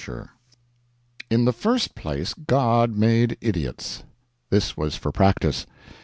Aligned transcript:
In 1.29 1.45
the 1.45 1.53
first 1.53 1.93
place 1.93 2.33
God 2.33 2.97
made 2.97 3.37
idiots. 3.39 4.01
This 4.49 4.75
was 4.75 4.95
for 4.95 5.11
practice. 5.11 5.67